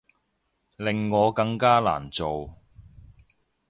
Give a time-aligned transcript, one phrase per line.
[0.77, 2.55] 令我更加難做